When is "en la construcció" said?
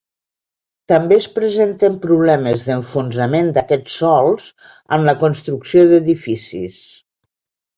4.99-5.85